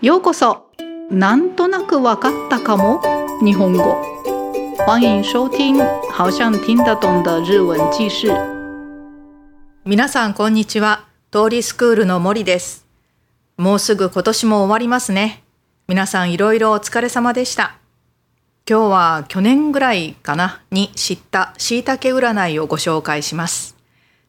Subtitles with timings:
[0.00, 0.70] ようこそ。
[1.10, 3.02] なんとなくわかったかも。
[3.42, 4.00] 日本語。
[4.86, 5.76] 欢迎收听
[6.12, 8.28] 好像听得懂的日文記事。
[9.84, 11.08] 皆さんこんにちは。
[11.32, 12.86] 通りスクールの森です。
[13.56, 15.42] もうすぐ今年も終わりますね。
[15.88, 17.76] 皆さんいろいろお疲れ様でした。
[18.70, 23.74] 今日は去年ぐらいかなに知った椎茸占いをご紹介します。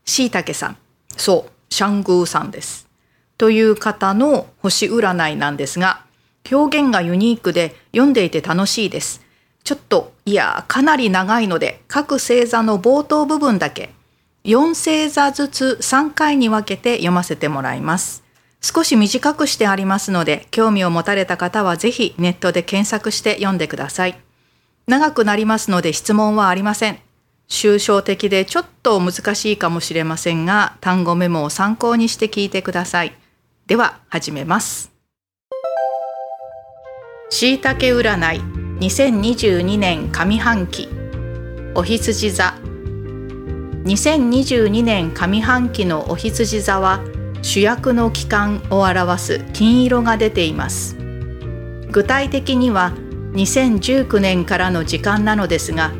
[0.04, 0.78] 椎茸さん。
[1.16, 2.89] そうシャングーさんです。
[3.40, 6.04] という方の星占いなんですが、
[6.52, 9.22] 表現がユニークで読んでいて楽しいです。
[9.64, 13.92] ちょっと、いや、かなり長いので、各星座の冒頭部分だけ、
[14.44, 18.24] 4星座ずつ3回に分けて読ませてもらいます。
[18.62, 24.20] 少し短くしてありますので、興味を持たれた方はぜひネットで検索して読んでください。
[24.86, 27.00] 長くなりますので質問はありません。
[27.48, 33.19] 抽象的でちょっと難しいかもしれませんが、単語メモを参考にして聞いてください。
[33.70, 34.92] では始めます。
[37.30, 38.42] しいたけ占い
[38.80, 40.90] 2022年上半期。
[41.76, 42.56] お羊座。
[43.84, 47.00] 2022年上半期のお羊座は
[47.44, 50.98] 主役の期間を表す金色が出ています。
[51.92, 52.94] 具体的には
[53.34, 55.92] 2019年からの時間なのですが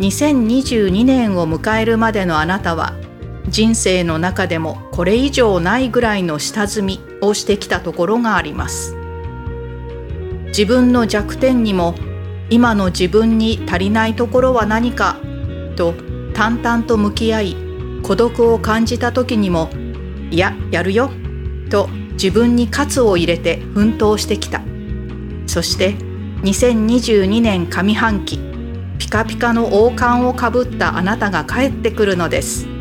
[0.00, 2.92] 2022年を迎えるまでのあなたは
[3.48, 8.96] 人生の中でもこれ以上ないぐらいの下積みをしてきたところがあります。
[10.46, 11.94] 自分の弱点にも
[12.48, 15.16] 今の自分に足りないところは何か
[15.76, 15.94] と
[16.32, 17.56] 淡々と向き合い
[18.02, 19.70] 孤独を感じた時にも
[20.30, 21.10] いややるよ
[21.70, 24.62] と自分に喝を入れて奮闘してきた。
[25.46, 25.94] そして
[26.42, 28.38] 2022年上半期
[28.98, 32.73] ピカピカの王冠をかぶったあなたが帰ってくるのです。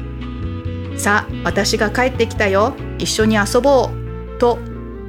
[1.04, 2.73] さあ私が帰ってきたよ。
[2.98, 4.40] 一緒に遊ぼう。
[4.40, 4.58] と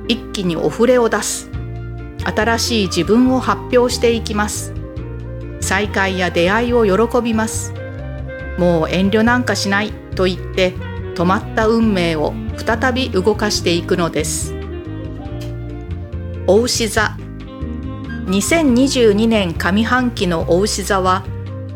[0.09, 1.49] 一気にお触れを出す。
[2.25, 4.75] 新しい自分を発表していきます。
[5.61, 7.73] 再会や出会いを喜びます。
[8.59, 9.93] もう遠慮なんかしない。
[10.17, 10.73] と言って
[11.15, 14.53] 止まった運命を再び動かしていくのです。
[16.49, 17.17] お牛座。
[18.27, 21.23] 2022年上半期のお牛座は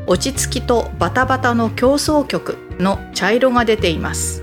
[0.08, 2.67] 落ち着きとバタバタの競争曲。
[2.78, 4.42] の茶色が出ています。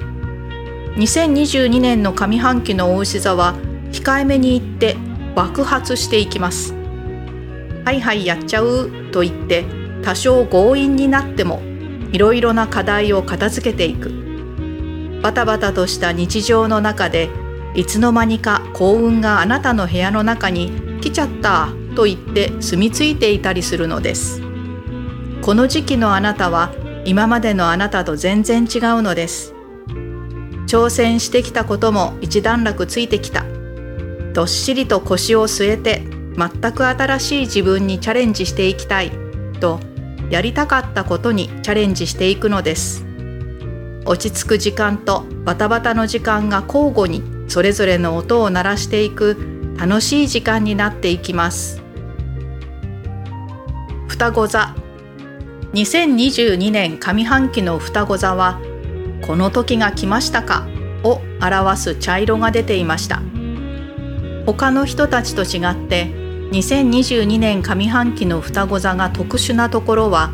[0.97, 3.55] 2022年の上半期の大牛座は
[3.91, 4.95] 控えめに言って
[5.35, 6.73] 爆発していきます。
[7.83, 9.65] はいはいやっちゃうと言って
[10.01, 11.61] 多少強引になっても
[12.11, 14.11] いろいろな課題を片付けていく。
[15.21, 17.29] バタバタとした日常の中で
[17.73, 20.71] いつの間にか幸運があなたの部屋の中に
[21.01, 24.41] 来ちゃったと言って住み着いていたりするのです。
[25.41, 26.71] この時期のあなたは
[27.05, 29.53] 今までのあなたと全然違うのです。
[30.67, 33.45] 挑戦してきたことも一段落ついてきた。
[34.33, 36.01] どっしりと腰を据えて
[36.35, 39.11] 全く新しい自分にチャレンジしていきたい。
[39.59, 39.79] と
[40.31, 43.05] やりたかったことにチャレンジしていくのです。
[44.05, 49.37] 落ち着く時間とバタバタの時間が交互にそれぞれの音を鳴らしていく
[49.77, 51.81] 楽しい時間になっていきます。
[54.07, 54.75] 双子座
[55.75, 58.61] 2022年上半期の双子座は
[59.27, 60.65] この時が来ましたか
[61.03, 63.21] を表す茶色が出ていました。
[64.45, 66.05] 他の人たちと違って
[66.53, 70.31] 2022年上半期の双子座が特殊なところは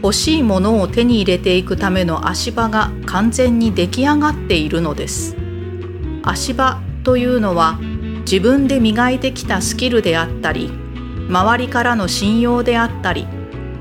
[0.00, 5.36] 欲しいものを手に入れていくための足場が完全に出来上がっているのです。
[6.22, 7.80] 足場というのは
[8.20, 10.70] 自分で磨いてきたスキルであったり
[11.28, 13.26] 周りからの信用であったり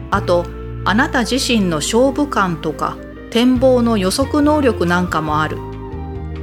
[0.10, 2.98] あとあなた自身の勝負感とか
[3.30, 5.58] 展望の予測能力なんかもある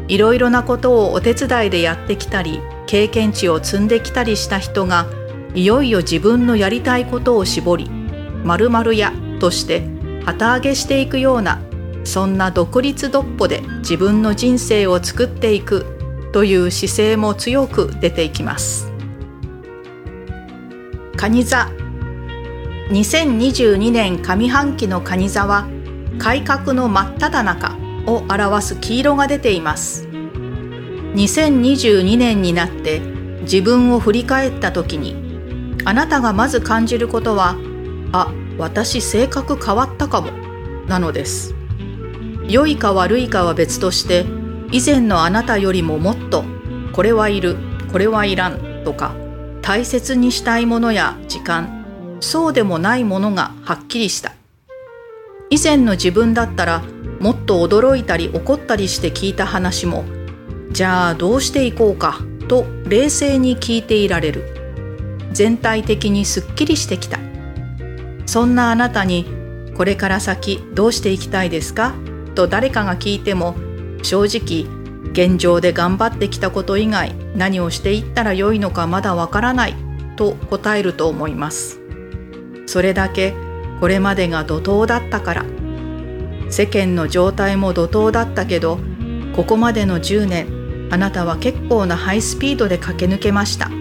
[0.09, 5.07] いろいろなことをお手伝いでやってきたり経験値を積んできたりした人が
[5.55, 7.91] いよいよ自分のやりたいことを絞り
[8.45, 9.87] 〇〇やとして
[10.25, 11.61] 旗揚げしていくような
[12.05, 18.91] そんな独立独歩で自分の人生を作っていくという姿勢も強く出ていきます。
[21.17, 21.71] 蟹座
[22.91, 25.69] 2022年上半期の蟹座は
[26.19, 27.77] 改革の真っ只中
[28.07, 30.09] を表す黄色が出ています。
[31.15, 32.99] 2022年になって
[33.43, 37.55] 自分を振り返った時にあなたがまず感じることは
[38.11, 40.33] あ私性格変わったかも
[40.89, 41.55] なのです。
[42.49, 44.27] 良いか悪いかは別として
[44.73, 46.43] 以前のあなたよりももっと
[46.93, 47.57] これはいる
[47.93, 49.15] これはいらんとか
[49.63, 51.80] 大切にしたいものや時間
[52.21, 54.33] そうでもないものがはっきりした。
[55.51, 56.83] 以前の自分だったら
[57.19, 60.05] もっと驚いたり怒ったりして聞いた話も
[60.71, 64.45] じゃあどうしていこうかと冷静に聞いていられる。
[65.33, 67.19] 全体的にすっきりしてきた。
[68.27, 69.27] そんなあなたに
[69.77, 71.95] これから先どうしていきたいですか
[72.35, 73.57] と誰かが聞いても
[74.03, 74.67] 正直
[75.13, 79.75] 現状で頑張ってきたこと以外何をしていったらよいのかまだわからない
[80.17, 81.80] と答えると思います。
[82.71, 83.35] それだけ
[83.81, 85.45] これまでが怒涛だったから。
[86.51, 88.79] 世間の状態も怒涛だったけど
[89.35, 93.73] ここまでの10年あなたは結構なハイスピードで駆け抜けました。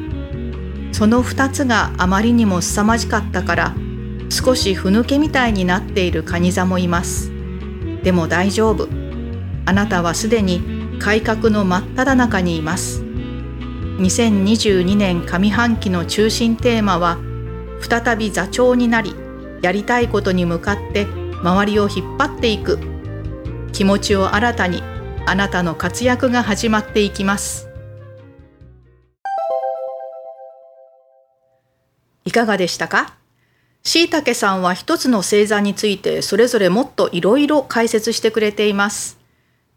[0.91, 3.75] その2つがあまりにも凄まじかったから
[4.29, 7.31] 少しふぬけみたいになっているカニ座もいます。
[8.01, 8.87] でも大丈夫。
[9.67, 13.03] あなたはすでに改革の真っ只中にいます。
[13.03, 17.19] 2022年上半期の中心テーマは
[17.81, 19.15] 再び座長になり
[19.61, 21.05] やりたいことに向かって
[21.41, 22.79] 周りを引っ張っていく。
[23.71, 24.83] 気持ちを新たに
[25.25, 27.69] あなたの活躍が始まっていきます。
[32.25, 33.15] いかがでしたか？
[33.83, 39.17] しいたけさんは一つの星座についてそれぞれもっといろいろ解説してくれています。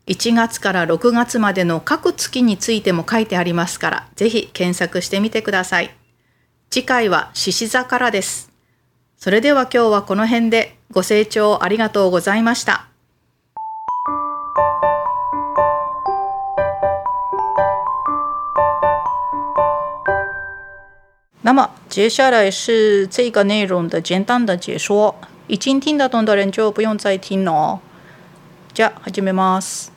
[0.09, 5.97] 1月から6月までの各月についても書いてありますからぜひ検索してみてください。
[6.73, 8.51] 次回は獅子座からです
[9.19, 12.89] それでは今日はこの辺でご清聴ありがとうございました。
[21.43, 25.15] 那么接下来是这个内容的简单的解说，
[25.49, 27.81] 已经听得懂的人就不用再听了哦。
[28.73, 29.93] じゃあ始めます。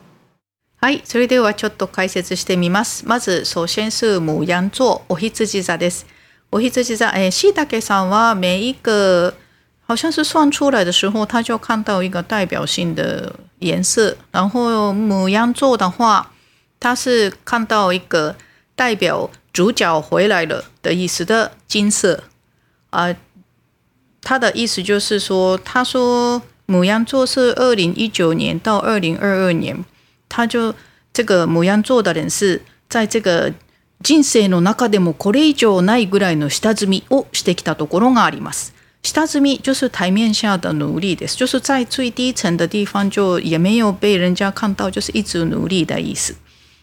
[0.81, 3.07] はい、それではちょっと解説してみます。
[3.07, 6.05] まず、首先是母羊座、お羊座です。
[6.55, 9.33] 我一直是在诶，西大概上哇，每一个
[9.81, 14.15] 好像是算出来的时候，他就看到一个代表性的颜色。
[14.31, 16.31] 然后母羊座的话，
[16.79, 18.37] 他是看到一个
[18.73, 22.23] 代表主角回来了的意思的金色
[22.89, 23.13] 啊。
[24.21, 29.83] 他的意思就是说，他说母羊座是二零一九年到二零二二年，
[30.29, 30.73] 他就
[31.11, 33.51] 这个母羊座的人是在这个。
[34.01, 38.73] 人生の中でもこれ以上ないぐらいの下積みをしてきたところがあります。
[39.01, 41.37] 下積み就是台面下的努力です。
[41.37, 46.35] 就是在最低层的地方就也没有被人家看到，就是一直努力的意思。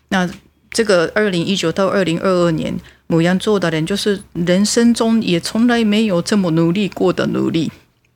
[0.09, 0.29] 那
[0.70, 2.79] 这个二零一九到二零二二年，
[3.09, 7.70] 母羊座的人就是人生中也从来没有这么努力过的努力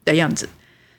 [0.05, 0.49] 的样子。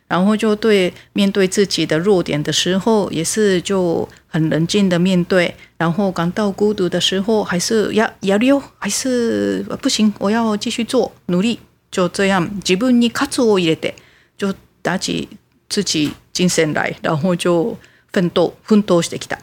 [0.09, 5.55] 然后就对面对自己的弱点的时候，也是就很冷静的面对。
[5.79, 11.59] 然后感到孤独的时候，还是要要溜，还是不行，我要继续做努力。
[11.91, 13.95] 就这样，自分に活を入れて，
[14.39, 15.29] 就打起
[15.69, 17.77] 自己精神来，然后就
[18.13, 19.39] 奋斗奋斗してきた。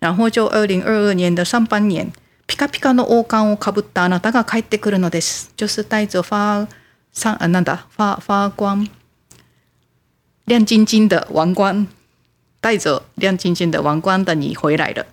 [0.00, 2.12] 然后就二零二二年的上半年，
[2.46, 5.50] ピカピカの王冠をかぶったあなたが帰ってくるのです。
[5.56, 6.66] 就是带着发
[7.12, 8.88] 上啊，なんだ发发光。
[10.48, 11.86] 亮晶晶的王冠，
[12.60, 15.06] 带着亮晶晶的王冠的你回来了。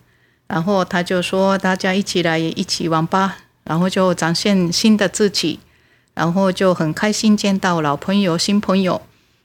[0.48, 5.60] 然后他就说：“大家一起来一起玩吧。”然后就展现新的自己，
[6.14, 9.02] 然后就很开心见到老朋友、新朋友。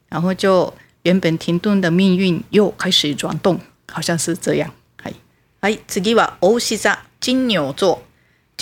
[0.08, 3.60] 然后就原本停顿的命运又开始转动，
[3.92, 4.70] 好像是这样。
[5.02, 5.14] はい
[5.60, 6.58] はい次はお
[7.46, 8.02] 牛座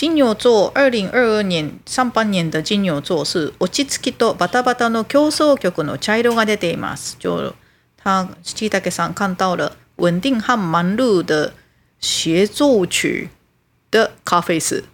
[0.00, 7.18] 金牛座二零二二年上半年的金牛座是落ち着きとバタバタの競争曲の茶色が出ています。
[7.20, 7.52] 就
[8.02, 11.52] 他七大さん看到了稳定和忙碌的
[12.00, 13.28] 协奏曲
[13.90, 14.84] 的咖啡师。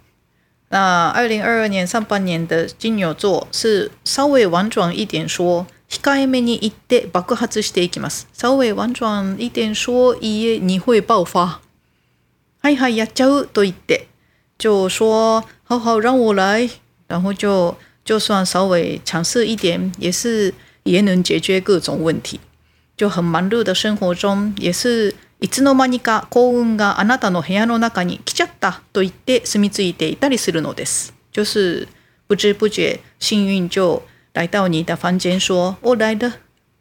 [0.67, 8.27] 那二零二二年上半年的金牛座是稍微婉转一点说，控えめに言って爆発していきます。
[8.33, 11.61] 稍微婉转一点说，いえ你会爆发。
[12.61, 14.09] はいはいやっちゃうと言って。
[14.58, 16.70] 就说好好让我来，
[17.08, 22.40] 然后就就算稍微强势一点，也是也能解决各种问题。
[22.96, 31.12] 就很忙碌的生活中，也是いつの間にか幸運があなたの部屋の中に来ちゃったと言って住み着いていたりするのです。
[31.32, 31.88] 就是
[32.28, 34.02] 不知不觉幸运就
[34.34, 36.34] 来到你的房间，说我来了，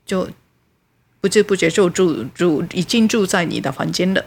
[0.05, 0.29] 就
[1.19, 4.25] 不知不觉就住住已经住在你的房间了。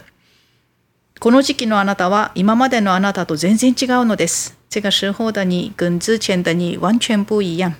[1.19, 4.53] この時期のあなたは今までのあなたと全然違うのです。
[4.69, 7.73] 这个时候的你跟之前的你完全不一样。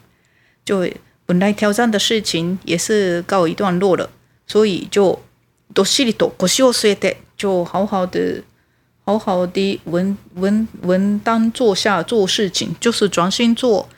[0.63, 0.89] 就
[1.25, 4.09] 本来挑战的事情也是告一段落了，
[4.47, 5.19] 所以就
[5.73, 8.43] どっしりと腰を据えて，就好好的、
[9.03, 13.89] 好好的稳稳稳当坐下做事情，就是专心做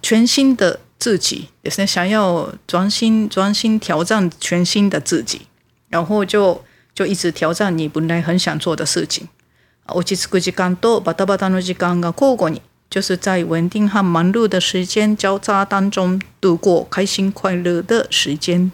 [0.00, 5.42] 全新的自己，也是想要专心专心挑战全新的自己，
[5.90, 6.64] 然后就。
[6.95, 9.27] 就一直挑战你本来很想做的事情，
[9.87, 18.71] 落ち着く時間とバタバタの時間が交互に，就是在稳定和忙碌的时间交叉当中度过开心快乐的时间。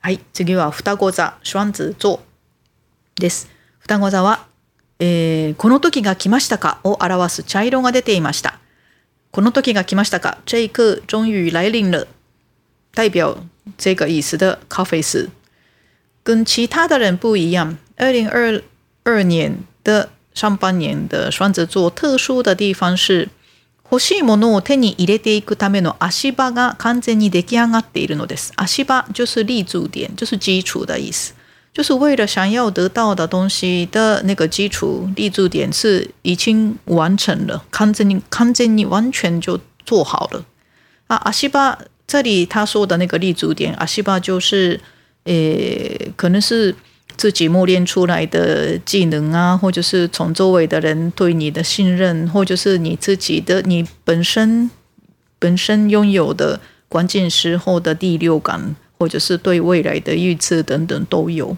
[0.00, 2.20] はい、次は双子座、双子座
[3.16, 3.46] です。
[3.80, 4.46] 双子座は、
[4.98, 8.58] えー、この時が来ましたかを表す茶色が出ていました。
[9.30, 12.06] この時が来ましたか这一刻终于来临了。
[12.94, 13.36] 代表
[13.76, 15.28] 这个意思的咖啡师，
[16.23, 17.77] 跟其他的人不一样。
[17.97, 18.61] 二零二
[19.03, 23.29] 二年的上半年的双子座特殊的地方是，
[23.89, 28.51] 欲しいものを手に入れていくための足場が完全に出来上がっているのです。
[28.55, 31.33] 足場就是立足点，就是基础的意思。
[31.71, 40.45] 就是为了想要得到的东西的那个基础立足点是已经完成了，完全に完全に完全就做好了。
[41.07, 41.77] 啊，足場
[42.07, 44.79] 这里他说的那个立足点，足場就是，
[45.24, 46.74] 诶，可能是。
[47.16, 54.70] 自己磨练出来的技能啊，或者是从周围的人对你的信任，或者是你自己的你本身
[55.38, 56.58] 本身拥有的
[56.88, 61.54] 关键时候的第六感，或者是对未来的预测等等都有。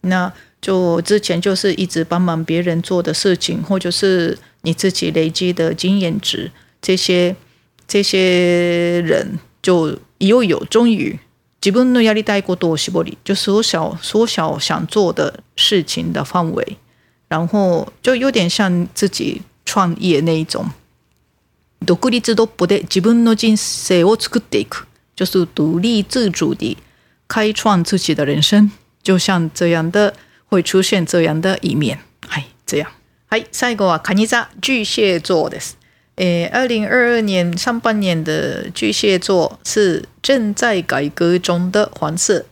[0.00, 6.50] 那就之前就是一直帮忙别人做的事情，或者是你自己累积的经验值，
[6.80, 7.36] 这些
[7.86, 11.18] 这些人就又有终于。
[11.61, 16.77] 自分のやりたいことを絞り，就缩小缩小想做的事情的范围，
[17.29, 20.71] 然后就有点像自己创业那一种，
[21.85, 26.77] 独立自独不で自分の人生を作っていく，就是独立自主地
[27.27, 28.71] 开创自己的人生，
[29.03, 30.15] 就像这样的
[30.47, 32.87] 会出现这样的一面，はい这样。
[33.27, 35.77] はい最後は蟹座巨蟹座です。
[36.16, 42.46] 诶，二零二二年上半年的巨蟹座是正在改革中的黄色。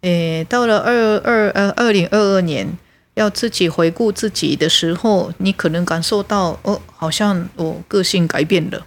[0.00, 2.76] 诶，到了二二呃二零二二年，
[3.14, 8.84] 要自己回顾自己的时候，你可能感受到哦，好像我个性改变了。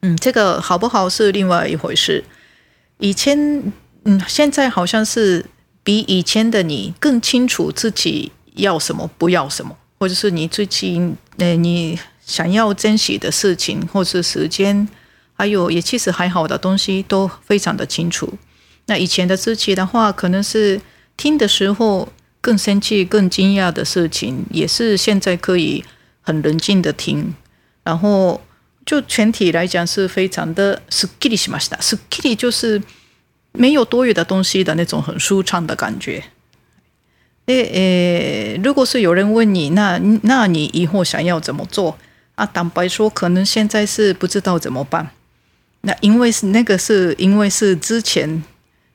[0.00, 2.24] 嗯，这个好不好是另外一回事。
[2.98, 3.38] 以前，
[4.04, 5.44] 嗯，现在好像是
[5.82, 11.98] 比以前的你更清楚自己要什么，不要什么，或者是你最近，呃，你。
[12.29, 14.87] 想要珍惜的事情，或是时间，
[15.33, 18.33] 还有也其实还好的东西，都非常的清楚。
[18.87, 20.81] 那以前的自己的话，可能是
[21.17, 22.07] 听的时候
[22.41, 25.83] 更生气、更惊讶的事情，也是现在可以
[26.21, 27.33] 很冷静的听。
[27.83, 28.41] 然后
[28.85, 31.77] 就全体来讲，是非常的すっきりしました。
[31.79, 32.81] すっきり就是
[33.51, 36.23] 没有多余的东西的那种很舒畅的感觉。
[37.45, 41.97] 诶诶，如果是有人问你，那那你以后想要怎么做？
[42.40, 45.10] 啊，坦白说，可能现在是不知道怎么办。
[45.82, 48.42] 那因为是那个，是因为是之前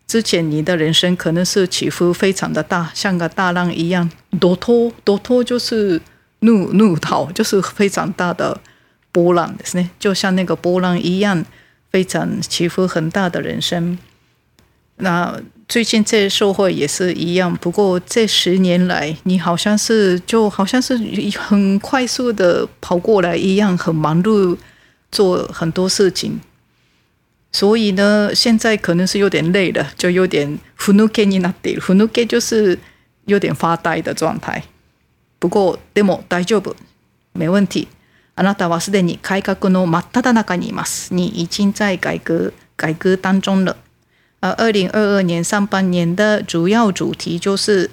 [0.07, 4.09] 之前你的人生可能是起伏非常的大，像个大浪一样，
[4.39, 6.01] 多托多托就是
[6.39, 8.59] 怒怒涛，就是非常大的
[9.11, 11.45] 波浪，是呢，就像那个波浪一样，
[11.91, 13.95] 非常起伏很大的人生。
[14.97, 20.96] 那最近这社会也是一样，不过这十年来，你好像是就好像是
[21.38, 24.56] 很快速的跑过来一样，很忙碌
[25.12, 26.40] 做很多事情，
[27.52, 31.80] 所以呢，现在可能是有点累了，就有点ふぬけになっている。
[31.80, 32.78] ふぬけ就是
[33.26, 34.64] 有点发呆的状态。
[35.38, 36.74] 不过でも大丈夫，
[37.32, 37.86] 没问题。
[38.36, 41.14] あなたはすでに改革の真っ只中にいます。
[41.14, 43.76] 你已经在改革改革当中了。
[44.44, 47.90] 而二零二二年上半年的主要主题就是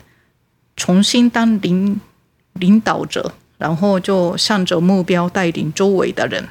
[0.75, 1.99] 重新当领
[2.53, 6.49] 领导者，然后就向着目标带领周围的人。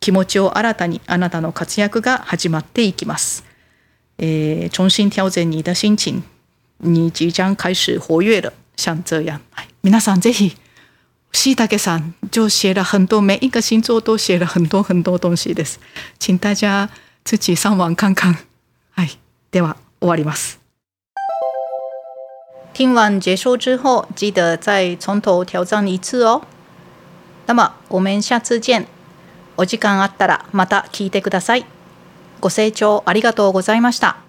[0.00, 3.42] 気持ちを新たにあなたの活躍が始まっていきます。
[4.18, 6.22] えー、重新调整你的心情，
[6.78, 8.52] 你即将开始活跃了。
[8.76, 9.40] 像这样，
[9.82, 10.56] 皆さんぜひ。
[11.32, 15.78] 西大给さん就写了很多，每一个星座都写了很多很多东西です。
[16.18, 16.90] 请大家
[17.24, 18.36] 自己上网看看。
[18.99, 19.17] はい、
[19.51, 20.59] では終わります。
[22.73, 26.41] 听完结束之后，记得再从头挑战一次哦。
[27.45, 28.87] 那么我们下次见。
[29.55, 31.65] お時間あったらまた聞いてください。
[32.41, 34.28] ご清聴ありがとうございました。